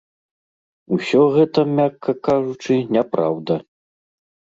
[0.95, 3.55] Усё гэта, мякка кажучы, няпраўда.